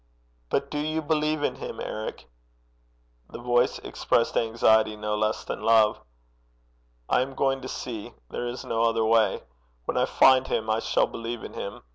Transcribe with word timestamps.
'But 0.49 0.73
you 0.73 0.95
do 0.99 1.01
believe 1.03 1.43
in 1.43 1.57
him, 1.57 1.79
Eric?' 1.79 2.27
The 3.29 3.37
voice 3.37 3.77
expressed 3.83 4.35
anxiety 4.35 4.95
no 4.95 5.15
less 5.15 5.43
than 5.45 5.61
love. 5.61 5.99
'I 7.07 7.21
am 7.21 7.35
going 7.35 7.61
to 7.61 7.67
see. 7.67 8.15
There 8.31 8.47
is 8.47 8.65
no 8.65 8.81
other 8.81 9.05
way. 9.05 9.43
When 9.85 9.97
I 9.97 10.05
find 10.05 10.47
him, 10.47 10.71
I 10.71 10.79
shall 10.79 11.05
believe 11.05 11.43
in 11.43 11.53
him. 11.53 11.83